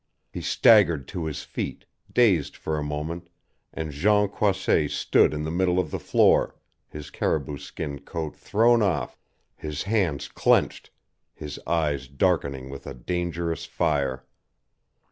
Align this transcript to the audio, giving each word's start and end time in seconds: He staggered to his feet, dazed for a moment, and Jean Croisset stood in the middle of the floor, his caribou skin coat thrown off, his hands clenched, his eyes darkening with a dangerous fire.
He 0.31 0.41
staggered 0.41 1.07
to 1.09 1.25
his 1.25 1.43
feet, 1.43 1.85
dazed 2.11 2.55
for 2.57 2.79
a 2.79 2.83
moment, 2.83 3.29
and 3.71 3.91
Jean 3.91 4.29
Croisset 4.29 4.89
stood 4.89 5.31
in 5.31 5.43
the 5.43 5.51
middle 5.51 5.77
of 5.77 5.91
the 5.91 5.99
floor, 5.99 6.55
his 6.89 7.11
caribou 7.11 7.59
skin 7.59 7.99
coat 7.99 8.35
thrown 8.35 8.81
off, 8.81 9.19
his 9.55 9.83
hands 9.83 10.27
clenched, 10.27 10.89
his 11.35 11.59
eyes 11.67 12.07
darkening 12.07 12.71
with 12.71 12.87
a 12.87 12.95
dangerous 12.95 13.65
fire. 13.65 14.25